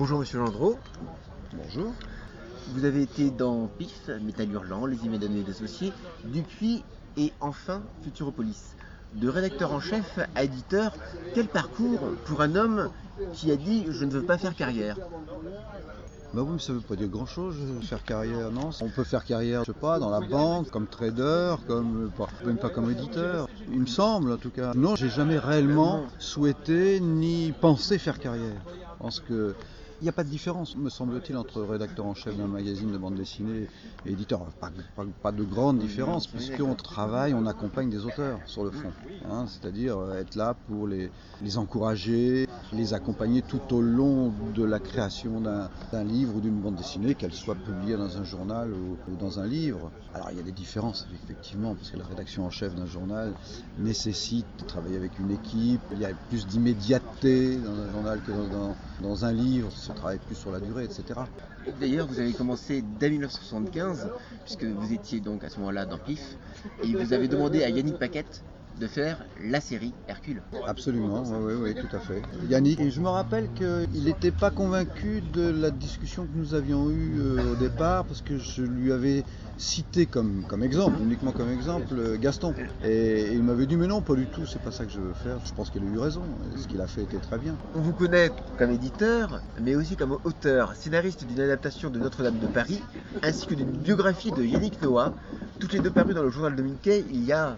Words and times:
Bonjour 0.00 0.20
Monsieur 0.20 0.38
Gendreau. 0.38 0.78
Bonjour. 1.52 1.92
Vous 2.68 2.86
avez 2.86 3.02
été 3.02 3.30
dans 3.30 3.66
PIF, 3.66 4.08
Métal 4.22 4.50
Hurlant, 4.50 4.86
Les 4.86 4.96
Imédonnées 5.04 5.44
et 5.46 5.50
Associés, 5.50 5.92
depuis 6.24 6.82
et 7.18 7.34
enfin 7.38 7.82
Futuropolis. 8.02 8.76
De 9.16 9.28
rédacteur 9.28 9.74
en 9.74 9.80
chef 9.80 10.18
à 10.34 10.44
éditeur, 10.44 10.94
quel 11.34 11.48
parcours 11.48 12.00
pour 12.24 12.40
un 12.40 12.56
homme 12.56 12.88
qui 13.34 13.52
a 13.52 13.56
dit 13.56 13.84
je 13.90 14.06
ne 14.06 14.10
veux 14.10 14.22
pas 14.22 14.38
faire 14.38 14.56
carrière 14.56 14.96
bah 16.32 16.42
oui, 16.46 16.60
ça 16.60 16.72
veut 16.72 16.80
pas 16.80 16.94
dire 16.94 17.08
grand 17.08 17.26
chose, 17.26 17.56
faire 17.82 18.04
carrière, 18.04 18.52
non. 18.52 18.70
On 18.80 18.88
peut 18.88 19.02
faire 19.02 19.24
carrière, 19.24 19.64
je 19.64 19.72
sais 19.72 19.78
pas, 19.78 19.98
dans 19.98 20.10
la 20.10 20.20
banque, 20.20 20.70
comme 20.70 20.86
trader, 20.86 21.56
comme, 21.66 22.12
même 22.46 22.56
pas 22.56 22.68
comme 22.68 22.88
éditeur. 22.88 23.48
Il 23.72 23.80
me 23.80 23.86
semble, 23.86 24.30
en 24.30 24.36
tout 24.36 24.50
cas. 24.50 24.72
Non, 24.76 24.94
j'ai 24.94 25.08
jamais 25.08 25.40
réellement 25.40 26.04
souhaité 26.20 27.00
ni 27.00 27.50
pensé 27.50 27.98
faire 27.98 28.20
carrière. 28.20 28.62
Je 28.64 29.02
pense 29.02 29.18
que 29.18 29.56
il 30.00 30.04
n'y 30.04 30.08
a 30.08 30.12
pas 30.12 30.24
de 30.24 30.30
différence, 30.30 30.76
me 30.76 30.88
semble-t-il, 30.88 31.36
entre 31.36 31.60
rédacteur 31.60 32.06
en 32.06 32.14
chef 32.14 32.34
d'un 32.36 32.46
magazine 32.46 32.90
de 32.90 32.96
bande 32.96 33.16
dessinée 33.16 33.68
et 34.06 34.12
éditeur. 34.12 34.46
Pas, 35.22 35.32
de 35.32 35.44
grande 35.44 35.78
différence, 35.78 36.26
puisqu'on 36.26 36.74
travaille, 36.74 37.34
on 37.34 37.44
accompagne 37.46 37.90
des 37.90 38.06
auteurs 38.06 38.40
sur 38.46 38.64
le 38.64 38.70
fond. 38.70 38.92
Hein. 39.30 39.44
C'est-à-dire 39.46 40.12
être 40.14 40.36
là 40.36 40.56
pour 40.68 40.88
les, 40.88 41.10
encourager, 41.56 42.48
les 42.72 42.94
accompagner 42.94 43.42
tout 43.42 43.60
au 43.74 43.82
long 43.82 44.32
de 44.54 44.64
la 44.64 44.78
création 44.78 45.40
d'un 45.40 46.04
livre 46.04 46.36
ou 46.36 46.40
d'une 46.40 46.60
bande 46.60 46.76
dessinée, 46.76 47.14
qu'elle 47.14 47.34
soit 47.34 47.54
publiée 47.54 47.96
dans 47.96 48.16
un 48.16 48.24
journal 48.24 48.72
ou, 48.72 48.96
dans 49.16 49.38
un 49.38 49.46
livre. 49.46 49.90
Alors 50.14 50.30
il 50.30 50.38
y 50.38 50.40
a 50.40 50.44
des 50.44 50.52
différences, 50.52 51.06
effectivement, 51.12 51.74
parce 51.74 51.90
que 51.90 51.98
la 51.98 52.06
rédaction 52.06 52.46
en 52.46 52.50
chef 52.50 52.74
d'un 52.74 52.86
journal 52.86 53.34
nécessite 53.78 54.46
de 54.58 54.64
travailler 54.64 54.96
avec 54.96 55.18
une 55.18 55.30
équipe, 55.30 55.82
il 55.92 55.98
y 55.98 56.06
a 56.06 56.14
plus 56.30 56.46
d'immédiateté 56.46 57.56
dans 57.58 57.78
un 57.78 57.92
journal 57.92 58.20
que 58.22 58.32
dans 59.02 59.24
un 59.24 59.32
livre 59.32 59.70
on 59.90 59.94
travaille 59.94 60.18
plus 60.18 60.34
sur 60.34 60.50
la 60.50 60.60
durée, 60.60 60.84
etc. 60.84 61.20
D'ailleurs, 61.80 62.06
vous 62.06 62.20
avez 62.20 62.32
commencé 62.32 62.82
dès 62.82 63.10
1975, 63.10 64.10
puisque 64.44 64.64
vous 64.64 64.92
étiez 64.92 65.20
donc 65.20 65.44
à 65.44 65.50
ce 65.50 65.58
moment-là 65.58 65.86
dans 65.86 65.98
PIF, 65.98 66.36
et 66.82 66.94
vous 66.94 67.12
avez 67.12 67.28
demandé 67.28 67.62
à 67.64 67.68
Yannick 67.68 67.98
Paquette 67.98 68.42
de 68.80 68.86
faire 68.86 69.18
la 69.44 69.60
série 69.60 69.92
Hercule. 70.08 70.40
Absolument, 70.66 71.22
oui, 71.42 71.52
oui, 71.60 71.74
tout 71.74 71.94
à 71.94 72.00
fait. 72.00 72.22
Yannick, 72.48 72.80
et 72.80 72.90
je 72.90 73.00
me 73.00 73.08
rappelle 73.08 73.48
qu'il 73.54 74.04
n'était 74.04 74.30
pas 74.30 74.50
convaincu 74.50 75.22
de 75.34 75.50
la 75.50 75.70
discussion 75.70 76.24
que 76.24 76.36
nous 76.36 76.54
avions 76.54 76.90
eue 76.90 77.20
euh, 77.20 77.52
au 77.52 77.56
départ, 77.56 78.04
parce 78.06 78.22
que 78.22 78.38
je 78.38 78.62
lui 78.62 78.90
avais 78.92 79.22
cité 79.58 80.06
comme, 80.06 80.44
comme 80.48 80.62
exemple, 80.62 80.96
uniquement 81.02 81.32
comme 81.32 81.50
exemple, 81.50 81.92
euh, 81.92 82.16
Gaston. 82.18 82.54
Et, 82.82 83.34
il 83.34 83.42
m'avait 83.42 83.66
dit, 83.66 83.76
mais 83.76 83.86
non, 83.86 84.00
pas 84.00 84.14
du 84.14 84.26
tout, 84.26 84.46
c'est 84.46 84.62
pas 84.62 84.72
ça 84.72 84.86
que 84.86 84.90
je 84.90 85.00
veux 85.00 85.12
faire. 85.12 85.36
Je 85.44 85.52
pense 85.52 85.68
qu'il 85.68 85.82
a 85.82 85.86
eu 85.86 85.98
raison, 85.98 86.22
ce 86.56 86.66
qu'il 86.66 86.80
a 86.80 86.86
fait 86.86 87.02
était 87.02 87.18
très 87.18 87.36
bien. 87.36 87.54
On 87.74 87.80
vous 87.80 87.92
connaît 87.92 88.30
comme 88.58 88.70
éditeur, 88.70 89.42
mais 89.60 89.76
aussi 89.76 89.94
comme 89.94 90.16
auteur, 90.24 90.74
scénariste 90.74 91.26
d'une 91.26 91.40
adaptation 91.40 91.90
de 91.90 91.98
Notre-Dame 91.98 92.38
de 92.38 92.46
Paris, 92.46 92.80
ainsi 93.22 93.46
que 93.46 93.54
d'une 93.54 93.72
biographie 93.72 94.32
de 94.32 94.42
Yannick 94.42 94.80
Noah, 94.80 95.12
toutes 95.60 95.74
les 95.74 95.80
deux 95.80 95.90
parues 95.90 96.14
dans 96.14 96.22
le 96.22 96.30
journal 96.30 96.56
de 96.56 96.62
Mickey 96.62 97.04
il 97.10 97.22
y 97.22 97.32
a 97.32 97.56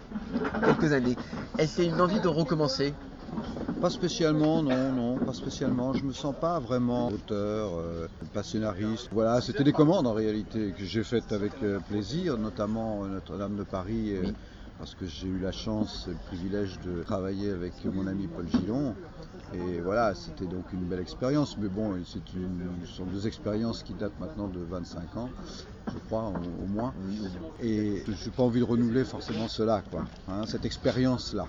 quelques 0.63 0.91
années. 0.93 1.15
Est-ce 1.57 1.75
qu'il 1.75 1.85
y 1.85 1.87
a 1.89 1.91
une 1.91 2.01
envie 2.01 2.19
de 2.19 2.27
recommencer? 2.27 2.93
Pas 3.81 3.89
spécialement, 3.89 4.63
non, 4.63 4.91
non, 4.93 5.17
pas 5.17 5.33
spécialement. 5.33 5.93
Je 5.93 6.05
me 6.05 6.13
sens 6.13 6.33
pas 6.39 6.59
vraiment 6.59 7.09
auteur, 7.09 7.73
euh, 7.77 8.07
pas 8.33 8.43
scénariste. 8.43 9.09
Voilà, 9.11 9.41
c'était 9.41 9.63
des 9.63 9.73
commandes 9.73 10.07
en 10.07 10.13
réalité 10.13 10.73
que 10.77 10.85
j'ai 10.85 11.03
faites 11.03 11.31
avec 11.33 11.51
euh, 11.63 11.79
plaisir, 11.79 12.37
notamment 12.37 13.05
Notre-Dame 13.05 13.57
de 13.57 13.63
Paris. 13.63 14.15
Euh, 14.15 14.31
parce 14.77 14.95
que 14.95 15.05
j'ai 15.05 15.27
eu 15.27 15.39
la 15.39 15.51
chance 15.51 16.05
et 16.07 16.11
le 16.11 16.17
privilège 16.27 16.79
de 16.81 17.03
travailler 17.03 17.51
avec 17.51 17.73
mon 17.85 18.07
ami 18.07 18.27
Paul 18.27 18.47
Gillon. 18.49 18.95
Et 19.53 19.79
voilà, 19.79 20.15
c'était 20.15 20.45
donc 20.45 20.71
une 20.73 20.83
belle 20.85 20.99
expérience. 20.99 21.57
Mais 21.57 21.67
bon, 21.67 21.95
une, 21.95 22.05
ce 22.05 22.19
sont 22.91 23.05
deux 23.05 23.27
expériences 23.27 23.83
qui 23.83 23.93
datent 23.93 24.19
maintenant 24.19 24.47
de 24.47 24.59
25 24.59 25.17
ans, 25.17 25.29
je 25.87 25.99
crois, 26.07 26.33
au, 26.61 26.65
moins. 26.65 26.93
Et 27.61 28.03
je 28.07 28.11
n'ai 28.25 28.35
pas 28.35 28.43
envie 28.43 28.59
de 28.59 28.65
renouveler 28.65 29.03
forcément 29.03 29.47
cela, 29.47 29.83
quoi, 29.89 30.05
hein, 30.27 30.45
cette 30.47 30.65
expérience-là. 30.65 31.47